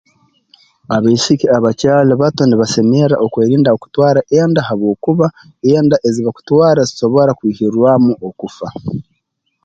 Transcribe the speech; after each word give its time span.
Abaisiki 0.95 1.45
abakyali 1.57 2.13
bato 2.21 2.41
nibasemerra 2.45 3.15
okwerinda 3.25 3.69
okutwara 3.75 4.19
enda 4.39 4.61
habwokuba 4.67 5.27
enda 5.73 5.95
ezi 6.07 6.21
bakutwara 6.27 6.79
zisobora 6.89 7.31
kwihirirwamu 7.39 8.11
okufa 8.27 8.67